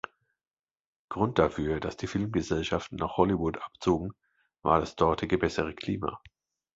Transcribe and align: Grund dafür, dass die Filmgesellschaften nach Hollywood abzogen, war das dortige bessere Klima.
Grund 1.09 1.37
dafür, 1.37 1.79
dass 1.79 1.95
die 1.95 2.07
Filmgesellschaften 2.07 2.95
nach 2.95 3.17
Hollywood 3.17 3.59
abzogen, 3.61 4.13
war 4.63 4.79
das 4.79 4.95
dortige 4.95 5.37
bessere 5.37 5.75
Klima. 5.75 6.19